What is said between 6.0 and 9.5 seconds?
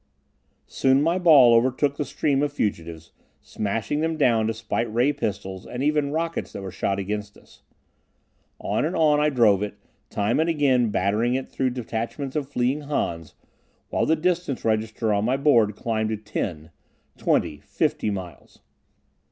rockets that were shot against it. On and on I